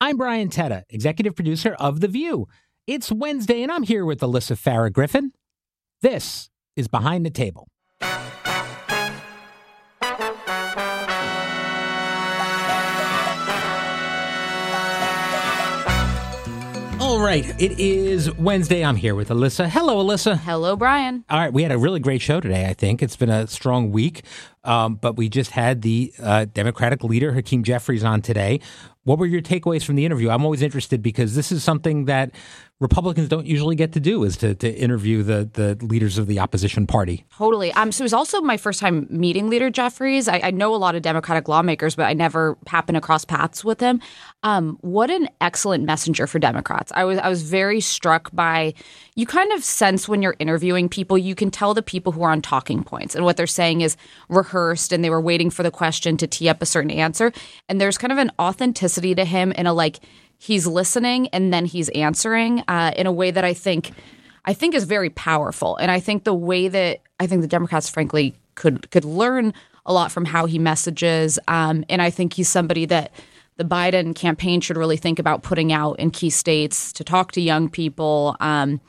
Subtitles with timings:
[0.00, 2.46] I'm Brian Teta, executive producer of The View.
[2.86, 5.32] It's Wednesday, and I'm here with Alyssa Farah Griffin.
[6.02, 7.66] This is Behind the Table.
[17.00, 18.84] All right, it is Wednesday.
[18.84, 19.68] I'm here with Alyssa.
[19.68, 20.38] Hello, Alyssa.
[20.38, 21.24] Hello, Brian.
[21.28, 23.02] All right, we had a really great show today, I think.
[23.02, 24.22] It's been a strong week,
[24.68, 28.60] um, but we just had the uh, Democratic leader, Hakeem Jeffries, on today.
[29.04, 30.28] What were your takeaways from the interview?
[30.28, 32.30] I'm always interested because this is something that
[32.80, 36.38] Republicans don't usually get to do is to, to interview the, the leaders of the
[36.38, 37.24] opposition party.
[37.36, 37.72] Totally.
[37.72, 40.28] Um, so it was also my first time meeting Leader Jeffries.
[40.28, 43.80] I, I know a lot of Democratic lawmakers, but I never happened across paths with
[43.80, 44.00] him.
[44.44, 46.92] Um, what an excellent messenger for Democrats.
[46.94, 48.74] I was I was very struck by
[49.16, 52.30] you kind of sense when you're interviewing people, you can tell the people who are
[52.30, 53.96] on talking points and what they're saying is
[54.28, 54.57] rehearsed
[54.92, 57.32] and they were waiting for the question to tee up a certain answer.
[57.68, 60.00] And there's kind of an authenticity to him in a like
[60.38, 63.92] he's listening and then he's answering uh, in a way that I think
[64.44, 65.76] I think is very powerful.
[65.76, 69.52] And I think the way that I think the Democrats, frankly, could could learn
[69.84, 71.38] a lot from how he messages.
[71.48, 73.12] Um, and I think he's somebody that
[73.56, 77.40] the Biden campaign should really think about putting out in key states to talk to
[77.40, 78.36] young people.
[78.40, 78.80] Um,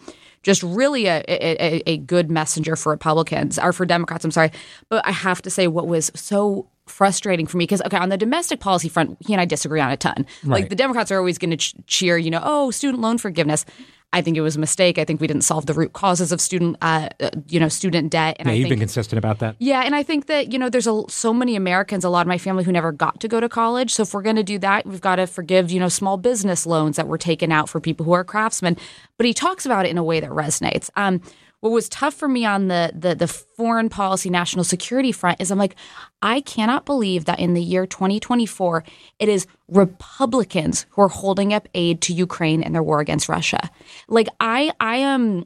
[0.44, 4.24] just really a, a, a good messenger for Republicans or for Democrats.
[4.26, 4.52] I'm sorry,
[4.90, 8.18] but I have to say what was so frustrating for me because okay on the
[8.18, 10.62] domestic policy front he and i disagree on a ton Right.
[10.62, 13.66] like the democrats are always going to ch- cheer you know oh student loan forgiveness
[14.12, 16.42] i think it was a mistake i think we didn't solve the root causes of
[16.42, 19.40] student uh, uh, you know student debt and Yeah, i you've think been consistent about
[19.40, 19.56] that.
[19.60, 22.28] yeah, and I think that you know there's a, so many Americans, a lot of
[22.28, 23.94] my family who never got to go to college.
[23.94, 26.66] So if we're going to do that, we've got to forgive you know small business
[26.66, 28.78] loans that were taken out for people who are craftsmen.
[29.18, 30.90] But he talks about it in a way that resonates.
[30.96, 31.22] Um,
[31.62, 35.52] what was tough for me on the, the the foreign policy, national security front is
[35.52, 35.76] I'm like,
[36.22, 38.84] I cannot believe that in the year 2024
[39.20, 43.70] it is Republicans who are holding up aid to Ukraine in their war against Russia.
[44.08, 45.46] Like I I am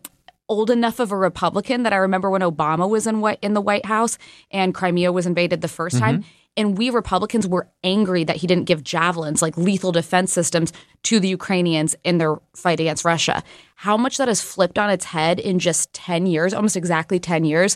[0.49, 3.61] old enough of a Republican that I remember when Obama was in what in the
[3.61, 4.17] White House
[4.51, 5.99] and Crimea was invaded the 1st mm-hmm.
[5.99, 6.25] time.
[6.55, 10.71] And we Republicans were angry that he didn't give javelins, like lethal defense systems,
[11.03, 13.43] to the Ukrainians in their fight against Russia.
[13.75, 17.45] How much that has flipped on its head in just 10 years, almost exactly 10
[17.45, 17.75] years,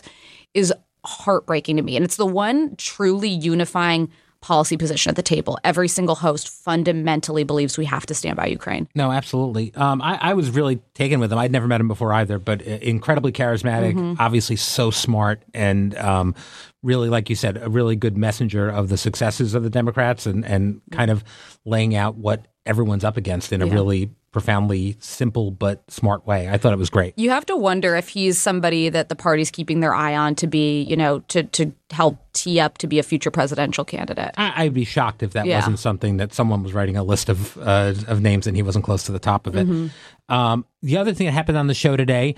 [0.54, 0.72] is
[1.04, 1.96] heartbreaking to me.
[1.96, 4.10] And it's the one truly unifying
[4.48, 5.58] policy position at the table.
[5.62, 8.88] Every single host fundamentally believes we have to stand by Ukraine.
[8.94, 9.74] No, absolutely.
[9.74, 11.38] Um, I, I was really taken with him.
[11.38, 14.20] I'd never met him before either, but uh, incredibly charismatic, Mm-hmm.
[14.20, 16.34] obviously so smart, and um,
[16.82, 20.44] really, like you said, a really good messenger of the successes of the Democrats and,
[20.44, 21.22] and kind of
[21.64, 23.72] laying out what everyone's up against in a Yeah.
[23.74, 26.48] really profoundly simple but smart way.
[26.50, 27.14] I thought it was great.
[27.16, 30.46] You have to wonder if he's somebody that the party's keeping their eye on to
[30.46, 34.32] be, you know, to to help tee up to be a future presidential candidate.
[34.36, 35.56] I, I'd be shocked if that Yeah.
[35.56, 38.84] wasn't something that someone was writing a list of uh, of names and he wasn't
[38.84, 39.66] close to the top of it.
[39.66, 40.32] Mm-hmm.
[40.32, 42.34] Um, the other thing that happened on the show today,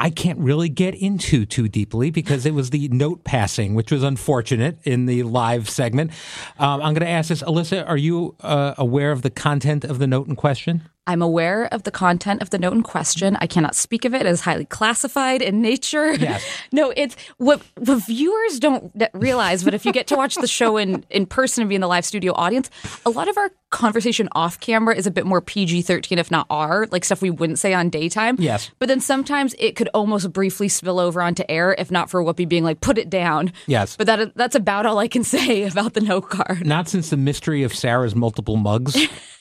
[0.00, 4.02] I can't really get into too deeply because it was the note passing, which was
[4.02, 6.12] unfortunate in the live segment.
[6.58, 7.86] Um, I'm going to ask this, Alyssa.
[7.86, 10.88] Are you uh, aware of the content of the note in question?
[11.10, 13.36] I'm aware of the content of the note in question.
[13.40, 16.14] I cannot speak of it as highly classified in nature.
[16.20, 16.44] Yes.
[16.70, 20.76] no, it's what, what viewers don't realize, but if you get to watch the show
[20.76, 22.68] in, in person and be in the live studio audience,
[23.06, 26.46] a lot of our conversation off camera is a bit more PG 13, if not
[26.50, 28.36] R, like stuff we wouldn't say on daytime.
[28.38, 28.70] Yes.
[28.78, 32.46] But then sometimes it could almost briefly spill over onto air, if not for Whoopi
[32.46, 33.52] being like, put it down.
[33.66, 33.96] Yes.
[33.96, 36.66] But that that's about all I can say about the note card.
[36.66, 38.96] Not since the mystery of Sara's multiple mugs.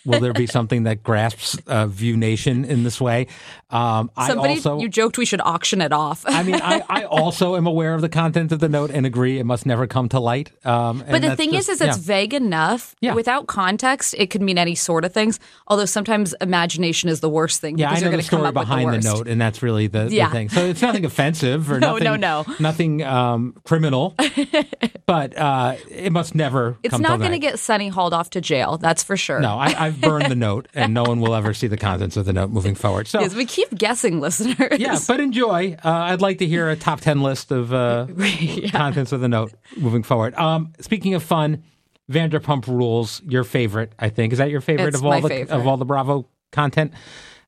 [0.06, 3.28] Will there be something that grasps uh, View Nation in this way?
[3.70, 6.24] Um, Somebody, I also, you joked we should auction it off.
[6.28, 9.38] I mean, I, I also am aware of the content of the note and agree
[9.40, 10.52] it must never come to light.
[10.66, 12.96] Um, and But the thing just- is, is it's vague enough.
[13.02, 13.14] Yeah.
[13.14, 15.40] Without context, it could mean any sort of things.
[15.68, 17.78] Although sometimes imagination is the worst thing.
[17.78, 19.08] Yeah, I know the going to come story behind the, worst.
[19.08, 20.50] note, and that's really the, the thing.
[20.50, 22.56] So it's nothing offensive or No, nothing, no, no.
[22.60, 24.16] nothing um, criminal,
[25.06, 26.78] but uh, it must never.
[26.84, 28.78] It's not going to get Sunny hauled off to jail.
[28.78, 29.40] That's for sure.
[29.40, 32.26] No, I, I've burned the note, and no one will ever see the contents of
[32.26, 33.08] the note moving forward.
[33.08, 34.80] So Yes, we keep guessing, listeners.
[34.80, 35.76] yeah, but enjoy.
[35.84, 38.08] Uh, I'd like to hear a top ten list of uh,
[38.72, 40.34] contents of the note moving forward.
[40.36, 41.64] Um, speaking of fun,
[42.12, 44.34] Vanderpump Rules, your favorite, I think.
[44.34, 45.56] Is that your favorite It's of all the favorite.
[45.56, 46.94] of all the Bravo content?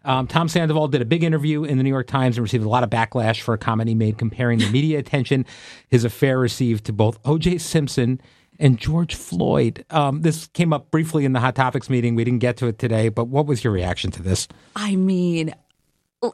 [0.04, 2.70] Um, Tom Sandoval did a big interview in the New York Times and received a
[2.70, 5.46] lot of backlash for a comment he made comparing the media attention
[5.90, 7.60] his affair received to both O.J.
[7.60, 8.20] Simpson
[8.62, 9.84] and George Floyd.
[9.90, 12.16] Um, this came up briefly in the Hot Topics meeting.
[12.16, 14.48] We didn't get to it today, but what was your reaction to this?
[14.76, 15.54] I mean,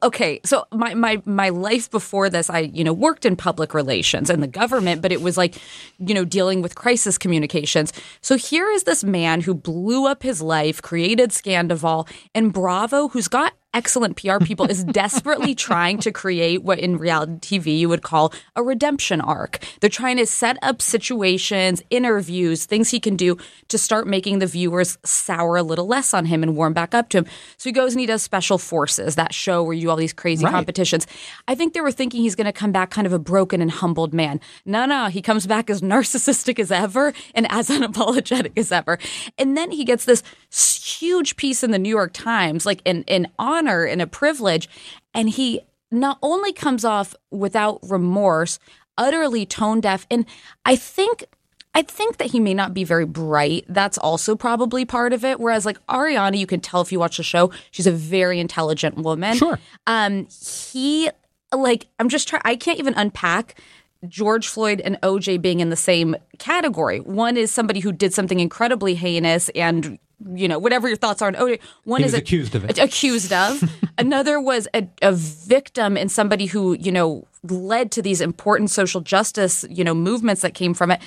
[0.03, 4.29] okay, so my my my life before this, I you know worked in public relations
[4.29, 5.55] and the government, but it was like
[5.99, 7.93] you know dealing with crisis communications.
[8.21, 13.29] So here is this man who blew up his life, created Scandoval, and Bravo, who's
[13.29, 18.01] got excellent PR people, is desperately trying to create what in reality TV you would
[18.01, 19.59] call a redemption arc.
[19.81, 23.37] They're trying to set up situations, interviews, things he can do
[23.67, 27.09] to start making the viewers sour a little less on him and warm back up
[27.09, 27.25] to him.
[27.57, 30.13] So he goes and he does Special Forces, that show where you do all these
[30.13, 30.51] crazy Right.
[30.53, 31.05] competitions.
[31.47, 33.69] I think they were thinking he's going to come back kind of a broken and
[33.71, 34.39] humbled man.
[34.65, 38.97] No, no, he comes back as narcissistic as ever and as unapologetic as ever.
[39.37, 43.27] And then he gets this huge piece in the New York Times, like an, an
[43.57, 44.69] honor and a privilege.
[45.13, 45.61] And he
[45.91, 48.59] not only comes off without remorse,
[48.97, 50.05] utterly tone deaf.
[50.09, 50.25] And
[50.65, 51.25] I think
[51.73, 53.65] I think that he may not be very bright.
[53.69, 55.39] That's also probably part of it.
[55.39, 58.95] Whereas like Ariana, you can tell if you watch the show, she's a very intelligent
[58.95, 59.37] woman.
[59.37, 59.59] Sure.
[59.85, 60.27] Um,
[60.59, 61.09] he
[61.53, 62.41] like I'm just trying.
[62.45, 63.61] I can't even unpack.
[64.07, 66.99] George Floyd and OJ being in the same category.
[66.99, 69.97] One is somebody who did something incredibly heinous and
[70.33, 71.59] you know whatever your thoughts are on OJ.
[71.83, 72.77] One is a- accused of it.
[72.79, 73.61] accused of.
[73.97, 79.01] Another was a, a victim and somebody who, you know, led to these important social
[79.01, 81.01] justice, you know, movements that came from it.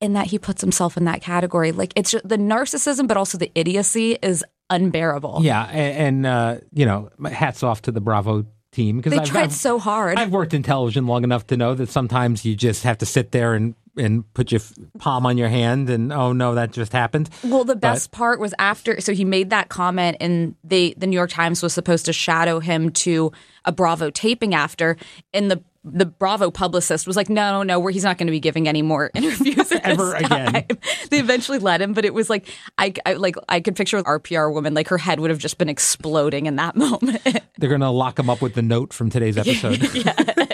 [0.00, 1.70] And that he puts himself in that category.
[1.70, 5.38] Like it's just, the narcissism, but also the idiocy is unbearable.
[5.42, 9.28] Yeah, and, and uh, you know, hats off to the Bravo team because They I've,
[9.28, 10.18] tried I've- so hard.
[10.18, 13.30] I've worked in television long enough to know that sometimes you just have to sit
[13.30, 14.60] there and and put your
[14.98, 17.28] palm on your hand and oh no, that just happened.
[17.44, 19.00] Well, the best part was after.
[19.00, 22.60] So he made that comment, and they the New York Times was supposed to shadow
[22.60, 23.32] him to
[23.64, 24.96] a Bravo taping after,
[25.32, 28.30] and the the Bravo publicist was like, "No, no, no, where he's not going to
[28.32, 30.66] be giving any more interviews Ever again.
[31.10, 32.48] They eventually let him, but it was like
[32.78, 35.58] I, I like I could picture our PR woman, like her head would have just
[35.58, 37.20] been exploding in that moment.
[37.58, 39.80] They're going to lock him up with the note from today's episode.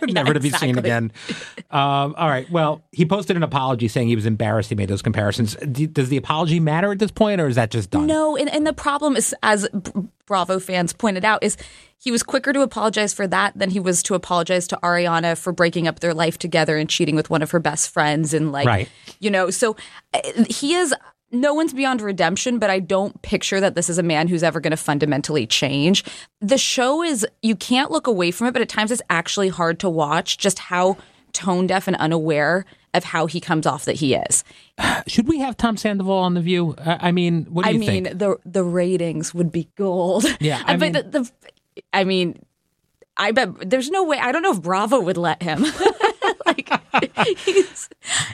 [0.08, 1.12] Never to be seen again.
[1.70, 2.50] Um, all right.
[2.50, 5.54] Well, he posted an apology saying he was embarrassed he made those comparisons.
[5.56, 8.06] Do- Does the apology matter at this point, or is that just done?
[8.06, 9.68] No, and, and the problem is, as
[10.26, 11.58] Bravo fans pointed out, is
[11.98, 15.52] he was quicker to apologize for that than he was to apologize to Ariana for
[15.52, 18.32] breaking up their life together and cheating with one of her best friends.
[18.32, 18.88] And like, Right.
[19.20, 19.76] you know, so
[20.14, 20.94] uh, he is.
[21.30, 24.60] No one's beyond redemption, but I don't picture that this is a man who's ever
[24.60, 26.02] going to fundamentally change.
[26.40, 29.78] The show is, you can't look away from it, but at times it's actually hard
[29.80, 30.96] to watch just how
[31.34, 32.64] tone deaf and unaware
[32.94, 34.42] of how he comes off that he is.
[35.06, 36.74] Should we have Tom Sandoval on the View?
[36.78, 38.18] I, I mean, what do I you mean, think?
[38.18, 40.24] the the ratings would be gold.
[40.40, 41.30] Yeah, I but mean- the, the,
[41.92, 42.42] I mean,
[43.16, 44.18] I bet there's no way.
[44.18, 45.64] I don't know if Bravo would let him.
[46.46, 46.70] like,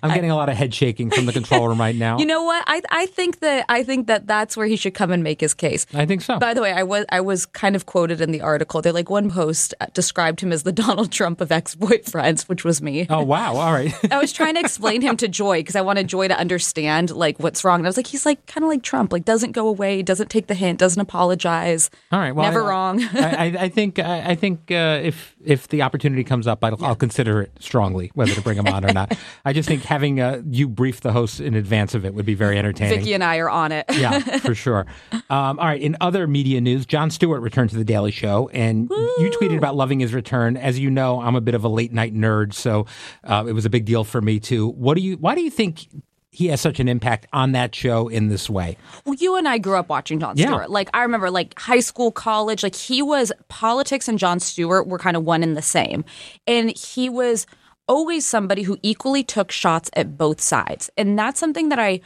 [0.03, 2.19] I'm getting a lot of head shaking from the control room right now.
[2.21, 2.65] you know what?
[2.67, 5.55] I I think that I think that that's where he should come and make his
[5.55, 5.87] case.
[5.95, 6.39] I think so.
[6.39, 8.83] By the way, I was I was kind of quoted in the article.
[8.83, 12.83] They're like one post described him as the Donald Trump of ex boyfriends, which was
[12.83, 13.07] me.
[13.11, 13.57] oh wow!
[13.57, 13.95] All right.
[14.13, 17.39] I was trying to explain him to Joy because I wanted Joy to understand like
[17.39, 17.81] what's wrong.
[17.81, 20.31] And I was like, he's like kind of like Trump, like doesn't go away, doesn't
[20.31, 21.91] take the hint, doesn't apologize.
[22.13, 22.33] All right.
[22.33, 23.03] Well, Never I- wrong.
[23.15, 26.97] I, I, think I, I think uh, if if the opportunity comes up, I'll, I'll
[26.97, 29.17] consider it strongly whether to bring him on or not.
[29.45, 32.35] I just think having uh, you brief the hosts in advance of it would be
[32.35, 32.99] very entertaining.
[32.99, 33.87] Vicky and I are on it.
[33.93, 34.87] yeah, for sure.
[35.13, 35.81] Um, all right.
[35.81, 39.77] In other media news, Jon Stewart returned to the Daily Show, and you tweeted about
[39.77, 40.57] loving his return.
[40.57, 42.87] As you know, I'm a bit of a late night nerd, so
[43.25, 44.69] uh, it was a big deal for me too.
[44.69, 45.17] What do you?
[45.17, 45.87] Why do you think
[46.31, 48.77] he has such an impact on that show in this way?
[49.05, 50.47] Well, you and I grew up watching Jon Yeah.
[50.47, 50.69] Stewart.
[50.71, 52.63] Like I remember, like high school, college.
[52.65, 56.05] Like he was politics and Jon Stewart were kind of one and the same,
[56.47, 57.47] and he was
[57.89, 62.01] always somebody who equally took shots at both sides, and that's something that I.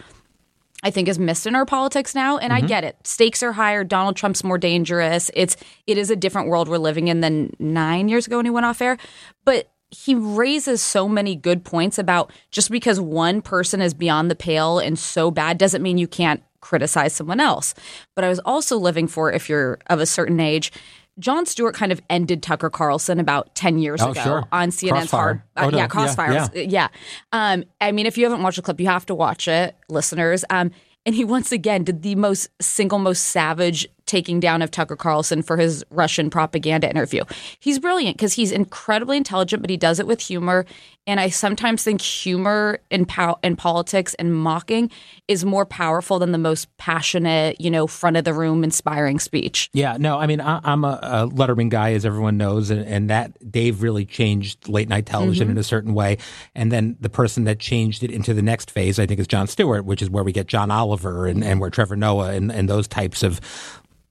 [0.85, 2.69] I think is missed in our politics now, and I mm-hmm.
[2.69, 2.97] get it.
[3.03, 3.83] Stakes are higher.
[3.83, 5.29] Donald Trump's more dangerous.
[5.35, 5.57] It's
[5.89, 8.65] it is a different world we're living in than nine years ago when he went
[8.65, 8.97] off air.
[9.45, 14.37] But he raises so many good points about just because one person is beyond the
[14.37, 17.75] pale and so bad doesn't mean you can't criticize someone else.
[18.15, 20.73] But I was also living for if you're of a certain age.
[21.19, 24.45] Jon Stewart kind of ended Tucker Carlson about 10 years Oh, ago sure.
[24.53, 25.21] on CNN's Crossfire.
[25.21, 25.43] Hard.
[25.57, 25.77] Oh, uh, no.
[25.77, 26.33] yeah, Yeah, Crossfire.
[26.33, 26.49] yeah.
[26.55, 26.89] Yeah.
[27.33, 30.45] Um, I mean, if you haven't watched the clip, you have to watch it, listeners.
[30.51, 30.71] Um,
[31.07, 35.43] and he once again did the most single, most savage taking down of Tucker Carlson
[35.43, 37.23] for his Russian propaganda interview.
[37.61, 40.65] He's brilliant because he's incredibly intelligent, but he does it with humor.
[41.07, 44.91] And I sometimes think humor in, pow- in politics and mocking
[45.27, 49.71] is more powerful than the most passionate, you know, front of the room, inspiring speech.
[49.73, 53.09] Yeah, no, I mean, I, am a, a, Letterman guy, as everyone knows, and, and
[53.09, 55.53] that Dave really changed late night television mm-hmm.
[55.53, 56.19] in a certain way.
[56.55, 59.47] And then the person that changed it into the next phase, I think, is Jon
[59.47, 62.69] Stewart, which is where we get John Oliver and, and where Trevor Noah and, and
[62.69, 63.41] those types of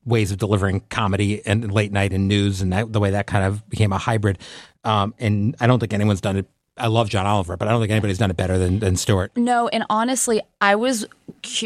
[0.08, 3.46] ways of delivering comedy and late night and news, and that, the way that kind
[3.46, 4.40] of became a hybrid.
[4.84, 6.48] Um, and I don't think anyone's done it
[6.78, 9.32] I love John Oliver, but I don't think anybody's done it better than, than Stewart.
[9.36, 11.06] No, and honestly, I was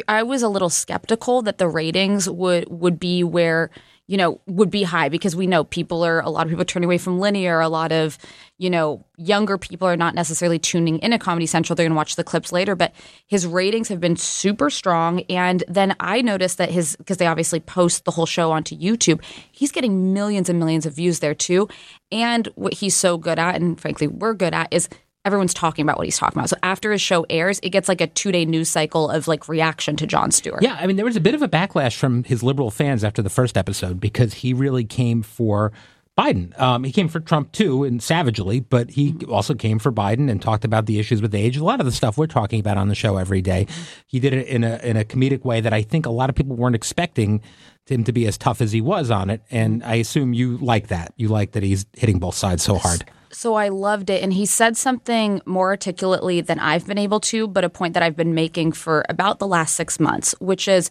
[0.08, 3.70] I was a little skeptical that the ratings would would be where
[4.12, 6.84] you know would be high because we know people are a lot of people turning
[6.84, 7.62] away from linear.
[7.62, 8.18] A lot of
[8.58, 11.78] you know younger people are not necessarily tuning in at Comedy Central.
[11.78, 12.94] They're going to watch the clips later, but
[13.26, 15.22] his ratings have been super strong.
[15.30, 19.24] And then I noticed that his because they obviously post the whole show onto YouTube,
[19.50, 21.70] he's getting millions and millions of views there too.
[22.12, 24.90] And what he's so good at, and frankly we're good at, is
[25.26, 26.50] everyone's talking about what he's talking about.
[26.50, 29.48] So after his show airs, it gets like a two day news cycle of like
[29.48, 30.64] reaction to Jon Stewart.
[30.64, 33.22] Yeah, I mean, there was a bit of a backlash from his liberal fans after
[33.22, 35.72] the first episode because he really came for
[36.18, 36.60] Biden.
[36.60, 39.32] Um, he came for Trump too, and savagely, but he mm-hmm.
[39.32, 41.56] also came for Biden and talked about the issues with age.
[41.58, 43.66] A lot of the stuff we're talking about on the show every day.
[43.66, 43.82] Mm-hmm.
[44.08, 46.36] He did it in a in a comedic way that I think a lot of
[46.36, 47.42] people weren't expecting
[47.88, 49.42] him to be as tough as he was on it.
[49.50, 49.90] And mm-hmm.
[49.90, 51.14] I assume you like that.
[51.16, 53.06] You like that he's hitting both sides so hard.
[53.34, 54.22] So I loved it.
[54.24, 58.04] And he said something more articulately than I've been able to, but a point that
[58.04, 60.90] I've been making for about the last six months, which is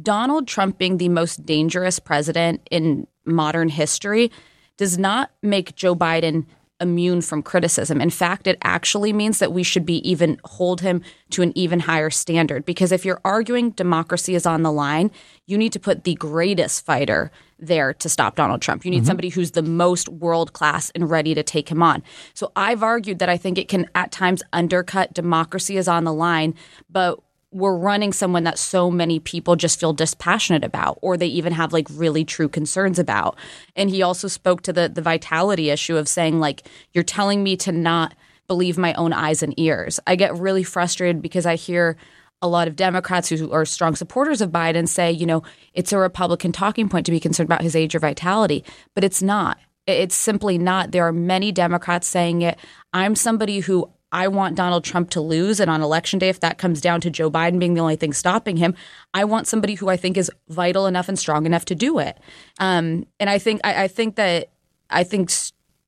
[0.00, 4.30] Donald Trump being the most dangerous president in modern history
[4.76, 6.46] does not make Joe Biden
[6.80, 8.00] immune from criticism.
[8.00, 11.80] In fact, it actually means that we should be even hold him to an even
[11.80, 15.10] higher standard because if you're arguing democracy is on the line,
[15.46, 18.84] you need to put the greatest fighter there to stop Donald Trump.
[18.84, 19.06] You need mm-hmm.
[19.06, 22.02] somebody who's the most world class and ready to take him on.
[22.34, 26.12] So I've argued that I think it can at times undercut democracy is on the
[26.12, 26.54] line,
[26.88, 31.52] but we're running someone that so many people just feel dispassionate about or they even
[31.52, 33.38] have like really true concerns about.
[33.74, 37.56] And he also spoke to the the vitality issue of saying like you're telling me
[37.58, 38.14] to not
[38.48, 40.00] believe my own eyes and ears.
[40.06, 41.96] I get really frustrated because I hear
[42.40, 45.42] a lot of Democrats who are strong supporters of Biden say, you know,
[45.74, 48.64] it's a Republican talking point to be concerned about his age or vitality,
[48.94, 49.58] but it's not.
[49.86, 50.92] It's simply not.
[50.92, 52.58] There are many Democrats saying it.
[52.92, 55.60] I'm somebody who I want Donald Trump to lose.
[55.60, 58.12] And on election day, if that comes down to Joe Biden being the only thing
[58.12, 58.74] stopping him,
[59.12, 62.18] I want somebody who I think is vital enough and strong enough to do it.
[62.58, 64.50] Um, and I think I, I think that
[64.90, 65.30] I think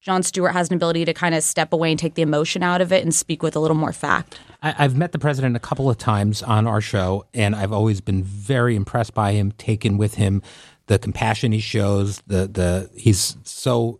[0.00, 2.80] Jon Stewart has an ability to kind of step away and take the emotion out
[2.80, 4.40] of it and speak with a little more fact.
[4.62, 8.00] I, have met the president a couple of times on our show, and I've always
[8.00, 10.42] been very impressed by him, taken with him,
[10.87, 14.00] the compassion he shows, the the he's so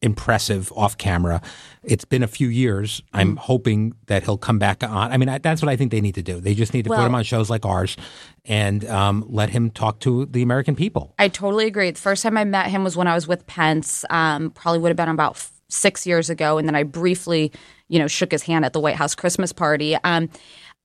[0.00, 1.42] impressive off camera.
[1.82, 3.02] It's been a few years.
[3.12, 3.38] I'm mm.
[3.38, 5.12] hoping that he'll come back on.
[5.12, 6.40] I mean, I, that's what I think they need to do.
[6.40, 7.96] They just need to well, put him on shows like ours
[8.44, 11.14] and um, let him talk to the American people.
[11.18, 11.90] I totally agree.
[11.90, 14.04] The first time I met him was when I was with Pence.
[14.10, 17.52] Um, probably would have been about f- six years ago, and then I briefly,
[17.88, 19.96] you know, shook his hand at the White House Christmas party.
[20.04, 20.28] Um,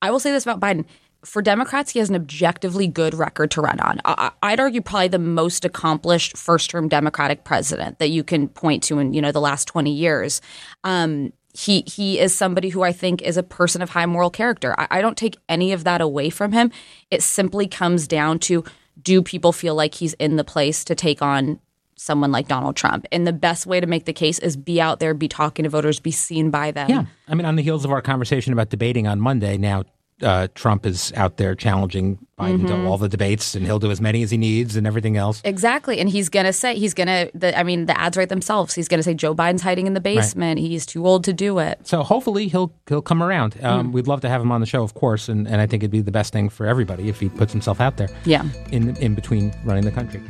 [0.02, 0.86] I will say this about Biden
[1.26, 4.02] for Democrats, he has an objectively good record to run on.
[4.06, 9.00] I- would argue probably the most accomplished first-term Democratic president that you can point to
[9.00, 10.42] in you know the last twenty years.
[10.84, 14.76] Um, he he is somebody who I think is a person of high moral character.
[14.80, 16.72] I, I don't take any of that away from him.
[17.12, 18.64] It simply comes down to
[19.02, 21.60] do people feel like he's in the place to take on
[21.96, 23.06] someone like Donald Trump.
[23.12, 25.70] And the best way to make the case is be out there, be talking to
[25.70, 26.90] voters, be seen by them.
[26.90, 27.06] Yeah.
[27.28, 29.84] I mean, on the heels of our conversation about debating on Monday, now
[30.24, 32.68] uh, Trump is out there challenging Biden mm-hmm.
[32.68, 35.42] to all the debates, and he'll do as many as he needs and everything else.
[35.44, 37.30] Exactly, and he's gonna say he's gonna.
[37.34, 38.74] The, I mean, the ads write themselves.
[38.74, 40.60] He's gonna say Joe Biden's hiding in the basement.
[40.60, 40.68] Right.
[40.68, 41.86] He's too old to do it.
[41.86, 43.58] So hopefully he'll he'll come around.
[43.64, 43.92] Um, mm.
[43.92, 45.92] We'd love to have him on the show, of course, and, and I think it'd
[45.92, 48.10] be the best thing for everybody if he puts himself out there.
[48.26, 50.22] Yeah, in in between running the country.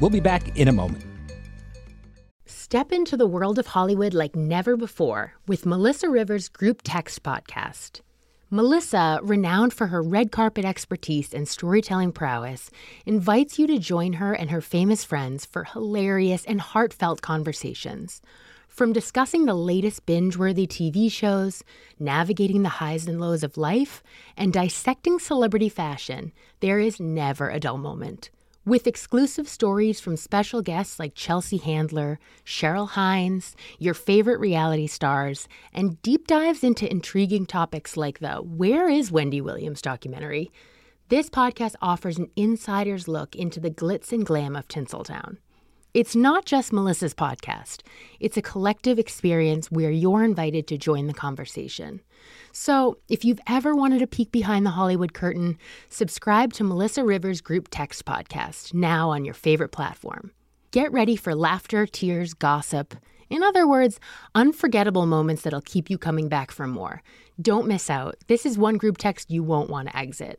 [0.00, 1.04] We'll be back in a moment.
[2.46, 8.00] Step into the world of Hollywood like never before with Melissa Rivers' Group Text podcast.
[8.50, 12.70] Melissa, renowned for her red carpet expertise and storytelling prowess,
[13.04, 18.22] invites you to join her and her famous friends for hilarious and heartfelt conversations.
[18.66, 21.62] From discussing the latest binge worthy TV shows,
[21.98, 24.02] navigating the highs and lows of life,
[24.34, 28.30] and dissecting celebrity fashion, there is never a dull moment.
[28.68, 35.48] With exclusive stories from special guests like Chelsea Handler, Cheryl Hines, your favorite reality stars,
[35.72, 40.52] and deep dives into intriguing topics like the Where is Wendy Williams documentary,
[41.08, 45.38] This podcast offers an insider's look into the glitz and glam of Tinseltown.
[45.94, 47.80] It's not just Melissa's podcast,
[48.20, 52.02] it's a collective experience where you're invited to join the conversation.
[52.52, 55.56] So, if you've ever wanted a peek behind the Hollywood curtain,
[55.88, 60.30] subscribe to Melissa Rivers' Group Text podcast now on your favorite platform.
[60.72, 62.94] Get ready for laughter, tears, gossip.
[63.30, 63.98] In other words,
[64.34, 67.02] unforgettable moments that'll keep you coming back for more.
[67.40, 68.16] Don't miss out.
[68.26, 70.38] This is one group text you won't want to exit.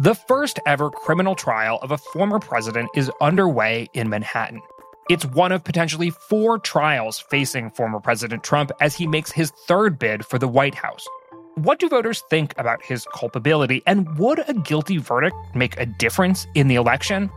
[0.00, 4.62] The first ever criminal trial of a former president is underway in Manhattan.
[5.10, 9.98] It's one of potentially four trials facing former President Trump as he makes his third
[9.98, 11.04] bid for the White House.
[11.56, 16.46] What do voters think about his culpability, and would a guilty verdict make a difference
[16.54, 17.28] in the election?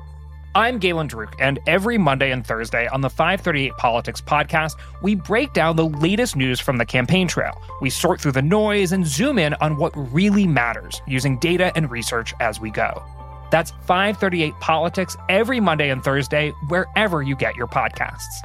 [0.53, 5.53] I'm Galen Druke, and every Monday and Thursday on the 538 Politics podcast, we break
[5.53, 7.61] down the latest news from the campaign trail.
[7.79, 11.89] We sort through the noise and zoom in on what really matters using data and
[11.89, 13.01] research as we go.
[13.49, 18.41] That's 538 Politics every Monday and Thursday, wherever you get your podcasts.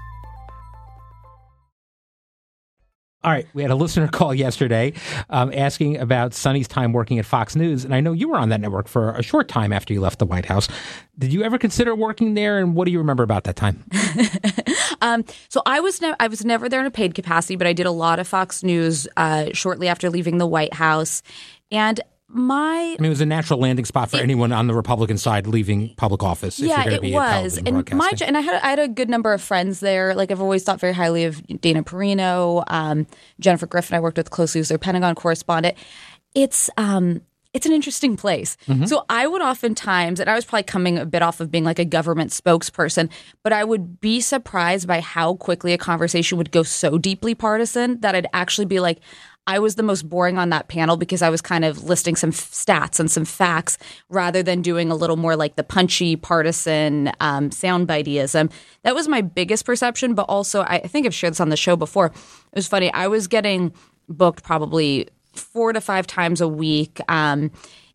[3.26, 4.92] All right, we had a listener call yesterday
[5.30, 8.50] um, asking about Sunny's time working at Fox News, and I know you were on
[8.50, 10.68] that network for a short time after you left the White House.
[11.18, 13.82] Did you ever consider working there, and what do you remember about that time?
[15.02, 17.72] um, so I was ne- I was never there in a paid capacity, but I
[17.72, 21.24] did a lot of Fox News uh, shortly after leaving the White House,
[21.72, 24.74] and my I mean, it was a natural landing spot for it, anyone on the
[24.74, 26.58] Republican side leaving public office.
[26.58, 29.80] Yeah, it was, and my and I had I had a good number of friends
[29.80, 30.14] there.
[30.14, 33.06] Like I've always thought very highly of Dana Perino, um,
[33.38, 33.96] Jennifer Griffin.
[33.96, 35.76] I worked with closely as their Pentagon correspondent.
[36.34, 37.22] It's um,
[37.56, 38.56] it's an interesting place.
[38.66, 38.84] Mm-hmm.
[38.84, 41.78] So I would oftentimes, and I was probably coming a bit off of being like
[41.78, 43.08] a government spokesperson,
[43.42, 48.00] but I would be surprised by how quickly a conversation would go so deeply partisan
[48.00, 48.98] that I'd actually be like.
[49.46, 52.30] I was the most boring on that panel because I was kind of listing some
[52.30, 53.78] f- stats and some facts
[54.08, 58.50] rather than doing a little more like the punchy partisan um, soundbiteism.
[58.82, 61.76] That was my biggest perception, but also I think I've shared this on the show
[61.76, 62.06] before.
[62.06, 62.92] It was funny.
[62.92, 63.72] I was getting
[64.08, 67.00] booked probably four to five times a week.
[67.08, 67.50] Um,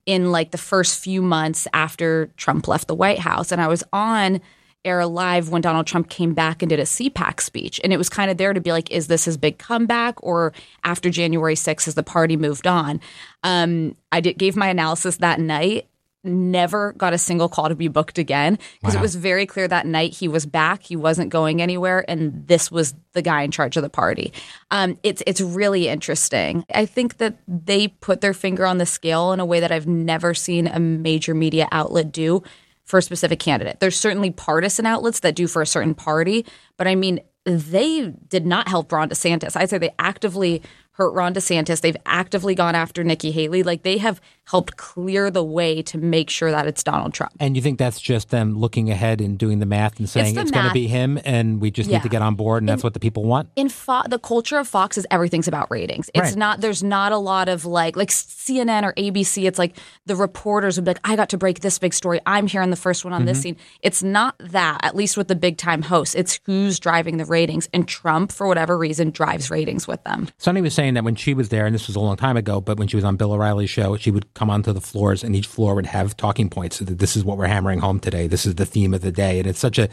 [0.05, 3.51] in like the first few months after Trump left the White House.
[3.51, 4.41] And I was on
[4.83, 7.79] air live when Donald Trump came back and did a CPAC speech.
[7.83, 10.21] And it was kind of there to be like, is this his big comeback?
[10.23, 12.99] Or after January 6th, has the party moved on?
[13.43, 15.87] Um, I did, gave my analysis that night.
[16.23, 18.99] Never got a single call to be booked again because wow.
[18.99, 20.83] it was very clear that night he was back.
[20.83, 24.31] He wasn't going anywhere, and this was the guy in charge of the party.
[24.69, 26.63] Um, it's it's really interesting.
[26.75, 29.87] I think that they put their finger on the scale in a way that I've
[29.87, 32.43] never seen a major media outlet do
[32.91, 33.79] for a specific candidate.
[33.79, 38.45] There's certainly partisan outlets that do for a certain party, but I mean, they did
[38.45, 39.55] not help Ron DeSantis.
[39.55, 41.81] I'd say they actively hurt Ron DeSantis.
[41.81, 43.63] They've actively gone after Nikki Haley.
[43.63, 47.31] Like they have helped clear the way to make sure that it's Donald Trump.
[47.39, 50.43] And you think that's just them looking ahead and doing the math and saying it's,
[50.43, 51.97] it's going to be him and we just yeah.
[51.97, 53.49] need to get on board and in, that's what the people want?
[53.55, 56.09] In Fo- the culture of Fox is everything's about ratings.
[56.13, 56.35] It's right.
[56.35, 60.77] not there's not a lot of like like CNN or ABC it's like the reporters
[60.77, 62.19] would be like I got to break this big story.
[62.25, 63.27] I'm here on the first one on mm-hmm.
[63.27, 63.57] this scene.
[63.81, 66.13] It's not that at least with the big time hosts.
[66.13, 70.27] It's who's driving the ratings and Trump for whatever reason drives ratings with them.
[70.37, 72.59] Sunny was saying that when she was there and this was a long time ago
[72.59, 75.35] but when she was on Bill O'Reilly's show she would come onto the floors and
[75.35, 76.77] each floor would have talking points.
[76.77, 78.27] So that this is what we're hammering home today.
[78.27, 79.39] This is the theme of the day.
[79.39, 79.89] And it's such a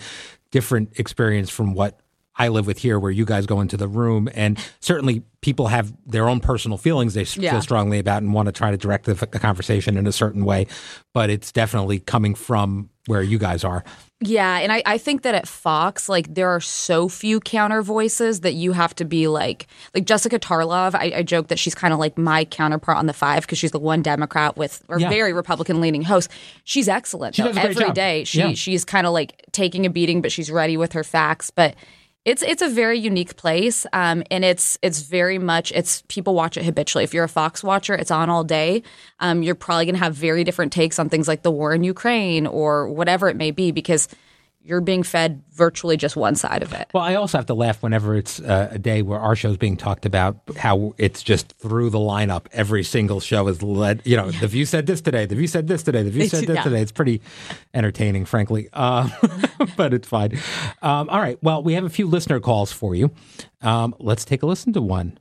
[0.51, 2.01] different experience from what
[2.38, 5.92] I live with here, where you guys go into the room, and certainly people have
[6.07, 7.51] their own personal feelings they yeah.
[7.51, 10.44] feel strongly about and want to try to direct the, the, conversation in a certain
[10.44, 10.68] way.
[11.12, 13.83] But it's definitely coming from where you guys are.
[14.20, 18.40] Yeah, and I, I think that at Fox, like there are so few counter voices
[18.40, 20.96] that you have to be like like Jessica Tarlov.
[20.96, 23.70] I, I joke that she's kind of like my counterpart on the five because she's
[23.70, 25.09] the one Democrat with or yeah.
[25.09, 26.31] very Republican leaning host.
[26.64, 27.37] She's excellent.
[27.37, 27.94] She every job.
[27.94, 28.24] day.
[28.24, 28.52] She yeah.
[28.54, 31.50] she's kind of like taking a beating, but she's ready with her facts.
[31.50, 31.76] But
[32.29, 36.59] it's it's a very unique place, um, and it's it's very much it's people watch
[36.59, 37.03] it habitually.
[37.03, 38.83] If you're a Fox watcher, it's on all day.
[39.19, 41.85] Um, you're probably going to have very different takes on things like the war in
[41.85, 44.09] Ukraine or whatever it may be because
[44.61, 46.88] you're being fed virtually just one side of it.
[46.92, 49.77] Well, I also have to laugh whenever it's uh, a day where our show's being
[49.77, 52.47] talked about, how it's just through the lineup.
[52.53, 55.68] Every single show is led, you know, The View said this today, The View said
[55.68, 56.62] this today, The View said this Yeah.
[56.64, 56.83] today.
[56.83, 57.23] It's pretty
[57.73, 59.09] entertaining, frankly, uh,
[59.77, 60.33] but it's fine.
[60.83, 61.38] Um, all right.
[61.42, 63.11] Well, we have a few listener calls for you.
[63.62, 65.18] Um, let's take a listen to one.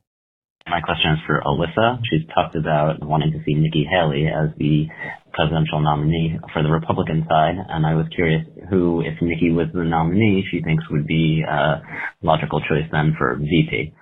[0.68, 1.98] My question is for Alyssa.
[2.10, 4.86] She's talked about wanting to see Nikki Haley as the
[5.32, 9.84] presidential nominee for the Republican side, and I was curious who, if Nikki was the
[9.84, 11.82] nominee, she thinks would be a
[12.22, 13.94] logical choice then for VP.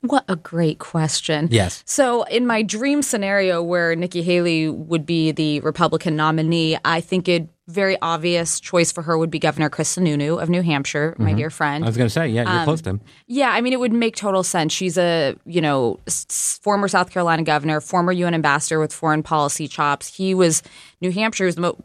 [0.00, 1.48] What a great question.
[1.50, 1.82] Yes.
[1.84, 7.28] So, in my dream scenario where Nikki Haley would be the Republican nominee, I think
[7.28, 11.32] a very obvious choice for her would be Governor Chris Sununu of New Hampshire, my
[11.34, 11.84] dear friend.
[11.84, 13.00] I was going to say, yeah, you're close to him.
[13.26, 14.72] Yeah, I mean, it would make total sense.
[14.72, 19.68] She's a, you know, s- former South Carolina governor, former UN ambassador with foreign policy
[19.68, 20.08] chops.
[20.16, 20.62] He was,
[21.02, 21.76] New Hampshire was mo-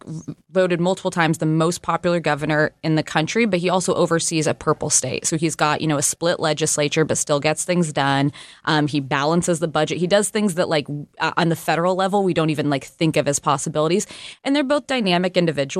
[0.52, 4.54] voted multiple times the most popular governor in the country, but he also oversees a
[4.54, 5.26] purple state.
[5.28, 8.32] So he's got, you know, a split legislature, but still gets things done.
[8.64, 9.98] Um, he balances the budget.
[9.98, 10.88] He does things that, like,
[11.20, 14.08] uh, on the federal level, we don't even, like, think of as possibilities.
[14.46, 15.73] And they're both dynamic individuals.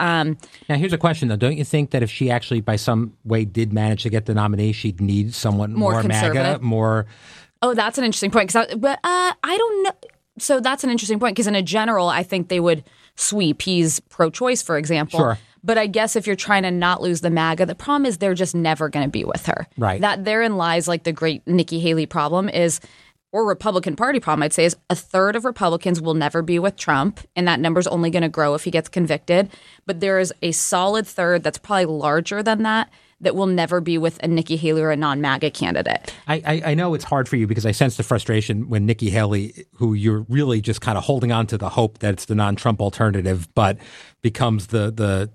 [0.00, 0.36] Um,
[0.68, 1.36] Now, here's a question, though.
[1.36, 4.34] Don't you think that if she actually, by some way, did manage to get the
[4.34, 7.06] nominee, she'd need someone More more, MAGA, more.
[7.62, 8.52] Oh, that's an interesting point.
[8.52, 9.92] Because, but uh, I don't know.
[10.38, 12.84] So that's an interesting point because, in a general, I think they would
[13.16, 13.62] sweep.
[13.62, 15.18] He's pro-choice, for example.
[15.18, 15.38] Sure.
[15.62, 18.32] But I guess if you're trying to not lose the MAGA, the problem is they're
[18.32, 19.66] just never going to be with her.
[19.76, 20.00] Right.
[20.00, 22.80] That therein lies like the great Nikki Haley problem is,
[23.32, 26.76] or Republican Party problem, I'd say, is a third of Republicans will never be with
[26.76, 29.50] Trump, and that number's only going to grow if he gets convicted.
[29.86, 32.90] But there is a solid third that's probably larger than that
[33.20, 36.14] that will never be with a Nikki Haley or a non-MAGA candidate.
[36.26, 39.10] I, I, I know it's hard for you because I sense the frustration when Nikki
[39.10, 42.34] Haley, who you're really just kind of holding on to the hope that it's the
[42.34, 43.76] non-Trump alternative, but
[44.22, 45.30] becomes the the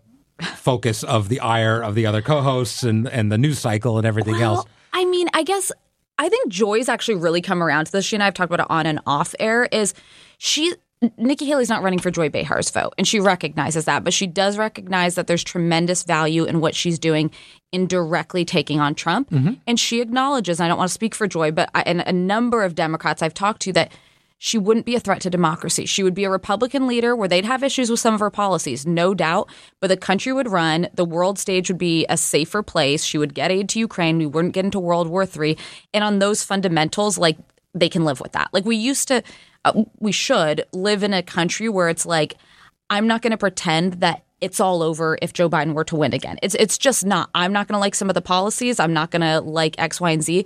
[0.55, 4.35] focus of the ire of the other co-hosts and, and the news cycle and everything
[4.35, 4.65] else.
[4.91, 5.71] I mean, I guess
[6.17, 8.05] I think Joy's actually really come around to this.
[8.05, 9.65] She and I have talked about it on and off air.
[9.65, 9.93] Is
[10.37, 10.73] she?
[11.17, 14.57] Nikki Haley's not running for Joy Behar's vote, and she recognizes that, but she does
[14.57, 17.31] recognize that there's tremendous value in what she's doing
[17.71, 19.29] in directly taking on Trump.
[19.29, 19.55] Mm-hmm.
[19.67, 22.13] And she acknowledges, and I don't want to speak for Joy, but I, and a
[22.13, 23.91] number of Democrats I've talked to that
[24.37, 25.85] she wouldn't be a threat to democracy.
[25.85, 28.85] She would be a Republican leader where they'd have issues with some of her policies,
[28.85, 30.89] no doubt, but the country would run.
[30.93, 33.03] The world stage would be a safer place.
[33.03, 34.17] She would get aid to Ukraine.
[34.17, 35.57] We wouldn't get into World War III.
[35.93, 37.37] And on those fundamentals, like
[37.73, 38.49] they can live with that.
[38.53, 39.23] Like we used to,
[39.63, 42.35] uh, we should live in a country where it's like,
[42.89, 46.13] I'm not going to pretend that it's all over if Joe Biden were to win
[46.13, 46.37] again.
[46.43, 47.29] It's it's just not.
[47.33, 48.79] I'm not going to like some of the policies.
[48.79, 50.45] I'm not going to like X, Y, and Z.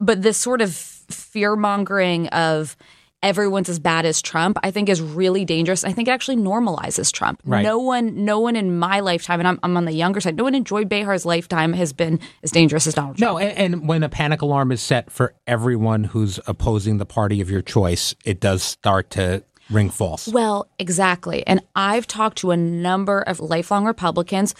[0.00, 2.76] But this sort of fear mongering of
[3.22, 5.84] everyone's as bad as Trump, I think is really dangerous.
[5.84, 7.40] I think it actually normalizes Trump.
[7.44, 7.62] Right.
[7.62, 10.36] No one, no one in my lifetime, and I'm, I'm on the younger side.
[10.36, 13.32] No one in Joy Behar's lifetime has been as dangerous as Donald Trump.
[13.32, 17.40] No, and, and when a panic alarm is set for everyone who's opposing the party
[17.40, 20.28] of your choice, it does start to ring false.
[20.28, 21.46] Well, exactly.
[21.46, 24.54] And I've talked to a number of lifelong Republicans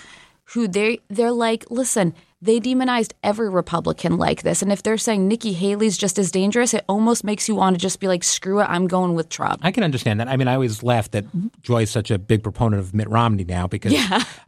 [0.44, 4.62] who they they're like, listen, they demonized every Republican like this.
[4.62, 7.80] And if they're saying Nikki Haley's just as dangerous, it almost makes you want to
[7.80, 9.60] just be like, screw it, I'm going with Trump.
[9.62, 10.28] I can understand that.
[10.28, 11.26] I mean, I always laugh that
[11.62, 13.92] Joy is such a big proponent of Mitt Romney now because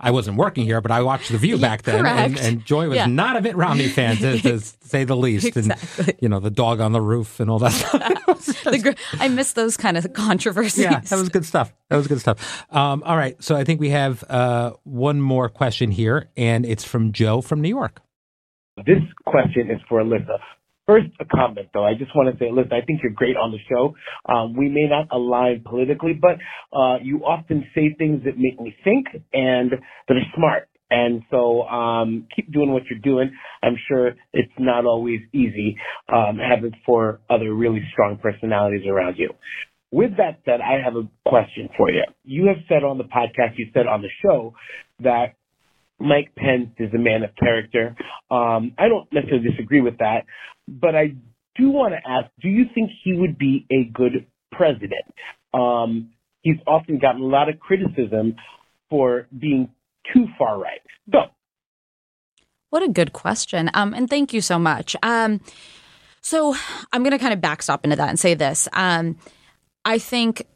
[0.01, 2.97] I wasn't working here, but I watched The View back then, and, and Joy was
[2.97, 3.07] Yeah.
[3.07, 5.55] not a Mitt Romney fan, to, to say the least.
[5.57, 5.75] And,
[6.21, 7.73] you know, the dog on the roof and all that
[8.41, 8.65] stuff.
[8.83, 10.85] Gr- I miss those kind of controversies.
[10.85, 11.73] yeah, that was good stuff.
[11.91, 12.65] That was good stuff.
[12.75, 13.37] Um, all right.
[13.45, 17.61] So I think we have uh, one more question here, and it's from Joe from
[17.61, 17.82] New York.
[18.77, 20.39] This question is for Alyssa.
[20.87, 21.85] First, a comment though.
[21.85, 23.95] I just want to say, Alyssa, I think you're great on the show.
[24.33, 26.39] Um, we may not align politically, but
[26.77, 30.69] uh, you often say things that make me think and that are smart.
[30.91, 33.33] And so um, keep doing what you're doing.
[33.63, 35.77] I'm sure it's not always easy
[36.13, 39.31] um, having four other really strong personalities around you.
[39.91, 42.05] With that said, I have a question for you.
[42.25, 44.55] You have said on the podcast, you said on the show
[45.01, 45.35] that
[46.03, 47.97] Mike Pence is a man of character.
[48.31, 50.25] Um, I don't necessarily disagree with that,
[50.69, 51.15] but I
[51.57, 55.15] do want to ask: Do you think he would be a good president?
[55.55, 56.11] Um,
[56.43, 58.37] he's often gotten a lot of criticism
[58.91, 59.71] for being
[60.13, 60.81] too far right.
[61.11, 61.19] So,
[62.71, 63.71] What a good question.
[63.75, 64.97] Um, and thank you so much.
[65.03, 65.41] Um,
[66.21, 66.55] so
[66.93, 68.69] I'm going to kind of backstop into that and say this.
[68.73, 69.19] Um,
[69.85, 70.47] I think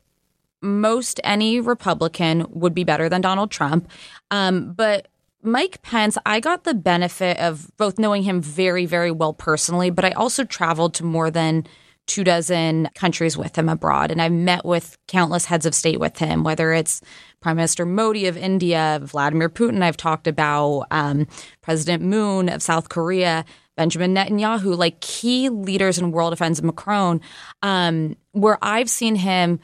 [0.62, 3.90] most any Republican would be better than Donald Trump.
[4.30, 5.09] Um, but
[5.46, 10.04] Mike Pence, I got the benefit of both knowing him very, very well personally, but
[10.04, 11.66] I also traveled to more than
[12.06, 14.11] two dozen countries with him abroad.
[14.11, 17.00] And I've met with countless heads of state with him, whether it's
[17.40, 21.26] Prime Minister Modi of India, Vladimir Putin, I've talked about, um,
[21.62, 23.44] President Moon of South Korea.
[23.76, 27.20] Benjamin Netanyahu, like key leaders in world defense, of Macron,
[27.62, 29.61] um, where I've seen him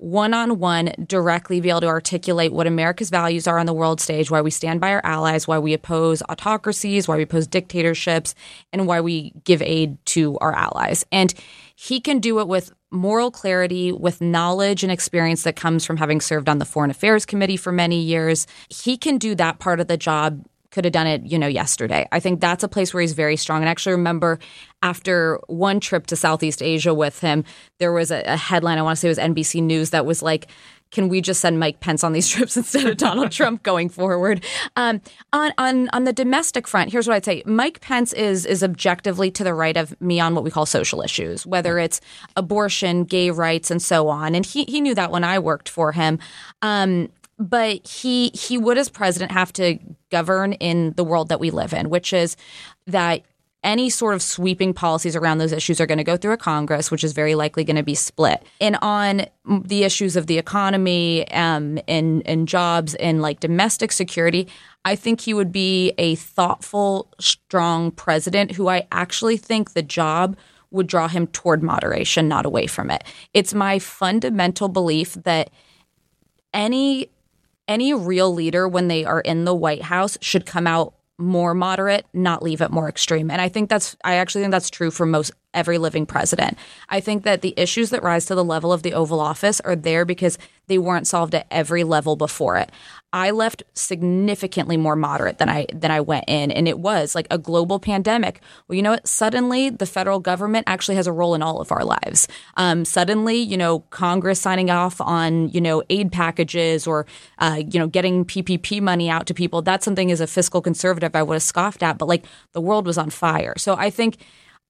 [0.00, 4.00] one on one directly be able to articulate what America's values are on the world
[4.00, 8.34] stage, why we stand by our allies, why we oppose autocracies, why we oppose dictatorships,
[8.72, 11.04] and why we give aid to our allies.
[11.12, 11.34] And
[11.76, 16.22] he can do it with moral clarity, with knowledge and experience that comes from having
[16.22, 18.46] served on the Foreign Affairs Committee for many years.
[18.70, 22.06] He can do that part of the job could have done it, you know, yesterday.
[22.12, 23.60] I think that's a place where he's very strong.
[23.60, 24.38] And I actually remember
[24.82, 27.44] after one trip to Southeast Asia with him,
[27.78, 30.22] there was a, a headline, I want to say it was NBC News, that was
[30.22, 30.48] like,
[30.90, 34.44] can we just send Mike Pence on these trips instead of Donald Trump going forward?
[34.76, 35.00] Um,
[35.32, 39.30] on on on the domestic front, here's what I'd say: Mike Pence is is objectively
[39.32, 42.00] to the right of me on what we call social issues, whether it's
[42.36, 44.34] abortion, gay rights, and so on.
[44.34, 46.18] And he he knew that when I worked for him.
[46.62, 49.78] Um, but he he would as president have to
[50.10, 52.36] govern in the world that we live in which is
[52.86, 53.22] that
[53.62, 56.90] any sort of sweeping policies around those issues are going to go through a Congress,
[56.90, 58.42] which is very likely going to be split.
[58.60, 64.48] And on the issues of the economy um, and, and jobs and like domestic security,
[64.84, 70.36] I think he would be a thoughtful, strong president who I actually think the job
[70.70, 73.04] would draw him toward moderation, not away from it.
[73.34, 75.50] It's my fundamental belief that
[76.54, 77.10] any
[77.68, 82.06] any real leader, when they are in the White House, should come out more moderate,
[82.12, 83.30] not leave it more extreme.
[83.30, 86.56] And I think that's, I actually think that's true for most every living president.
[86.88, 89.76] I think that the issues that rise to the level of the Oval Office are
[89.76, 92.70] there because they weren't solved at every level before it.
[93.12, 97.26] I left significantly more moderate than I than I went in, and it was like
[97.30, 98.40] a global pandemic.
[98.68, 99.08] Well, you know what?
[99.08, 102.28] Suddenly, the federal government actually has a role in all of our lives.
[102.56, 107.06] Um, suddenly, you know, Congress signing off on you know aid packages or
[107.38, 109.60] uh, you know getting PPP money out to people.
[109.60, 112.86] That's something as a fiscal conservative I would have scoffed at, but like the world
[112.86, 113.54] was on fire.
[113.56, 114.18] So I think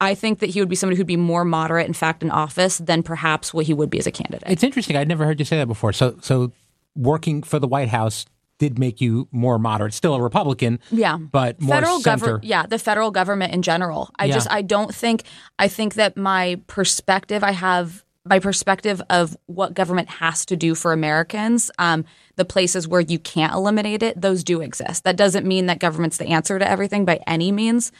[0.00, 2.78] I think that he would be somebody who'd be more moderate, in fact, in office
[2.78, 4.50] than perhaps what he would be as a candidate.
[4.50, 4.96] It's interesting.
[4.96, 5.92] I'd never heard you say that before.
[5.92, 6.52] So, so
[6.96, 8.26] working for the White House
[8.58, 9.94] did make you more moderate.
[9.94, 12.44] Still a Republican, yeah, but more federal government.
[12.44, 14.10] Yeah, the federal government in general.
[14.18, 14.34] I Yeah.
[14.34, 15.22] just I don't think
[15.58, 20.74] I think that my perspective I have my perspective of what government has to do
[20.74, 21.70] for Americans.
[21.78, 22.04] Um,
[22.36, 25.04] the places where you can't eliminate it, those do exist.
[25.04, 27.92] That doesn't mean that government's the answer to everything by any means.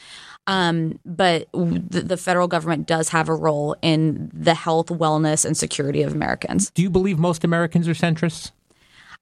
[0.45, 5.57] Um, but the, the federal government does have a role in the health, wellness, and
[5.57, 6.69] security of Americans.
[6.69, 8.51] Do you believe most Americans are centrists?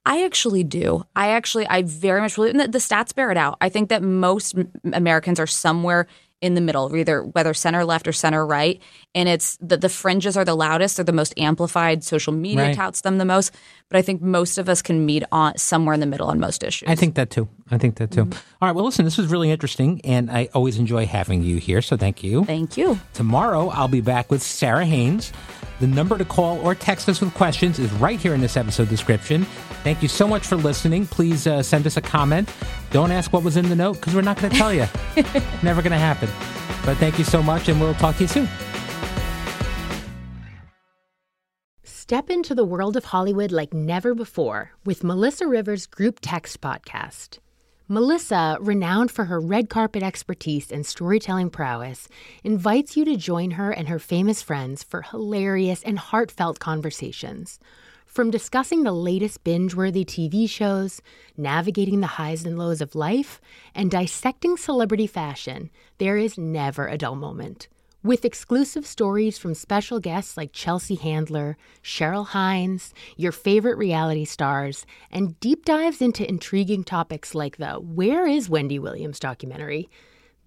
[0.09, 1.05] I actually do.
[1.15, 3.57] I actually, I very much believe, and the, the stats bear it out.
[3.61, 4.55] I think that most
[4.91, 6.07] Americans are somewhere
[6.41, 8.81] in the middle, either whether center left or center right.
[9.13, 12.03] And it's the, the fringes are the loudest, they're the most amplified.
[12.03, 12.75] Social media Right.
[12.75, 13.53] touts them the most.
[13.89, 16.63] But I think most of us can meet on somewhere in the middle on most
[16.63, 16.87] issues.
[16.87, 17.49] I think that too.
[17.71, 18.25] I think that too.
[18.25, 18.39] Mm-hmm.
[18.61, 18.75] All right.
[18.75, 21.81] Well, listen, this was really interesting, and I always enjoy having you here.
[21.81, 22.45] So thank you.
[22.45, 22.99] Thank you.
[23.13, 25.33] Tomorrow, I'll be back with Sara Haines.
[25.79, 28.89] The number to call or text us with questions is right here in this episode
[28.89, 29.45] description.
[29.83, 31.07] Thank you so much for listening.
[31.07, 32.49] Please uh, send us a comment.
[32.91, 34.87] Don't ask what was in the note because we're not going to tell you.
[35.63, 36.29] Never going to happen.
[36.85, 38.47] But thank you so much, and we'll talk to you soon.
[41.83, 47.37] Step into the world of Hollywood like never before with Melissa Rivers' Group Text podcast.
[47.87, 52.07] Melissa, renowned for her red carpet expertise and storytelling prowess,
[52.43, 57.59] invites you to join her and her famous friends for hilarious and heartfelt conversations.
[58.09, 60.99] From discussing the latest binge worthy TV shows,
[61.37, 63.39] navigating the highs and lows of life,
[63.75, 65.69] and dissecting celebrity fashion,
[65.99, 67.67] there is never a dull moment.
[68.01, 74.87] With exclusive stories from special guests like Chelsea Handler, Cheryl Hines, your favorite reality stars,
[75.11, 79.87] and deep dives into intriguing topics like the Where is Wendy Williams documentary,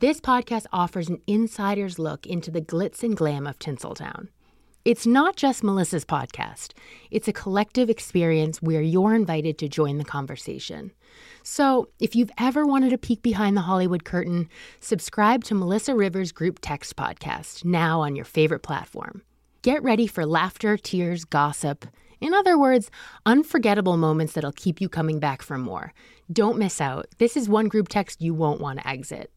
[0.01, 4.31] this podcast offers an insider's look into the glitz and glam of Tinseltown.
[4.85, 6.73] It's not just Melissa's podcast,
[7.13, 10.91] it's a collective experience where you're invited to join the conversation.
[11.45, 14.49] So, if you've ever wanted a peek behind the Hollywood curtain,
[14.81, 19.23] subscribe to Melissa Rivers' Group Text podcast now on your favorite platform.
[19.63, 21.87] Get ready for laughter, tears, gossip.
[22.21, 22.91] In other words,
[23.25, 25.93] unforgettable moments that'll keep you coming back for more.
[26.33, 27.07] Don't miss out.
[27.19, 29.33] This is one group text you won't want to exit.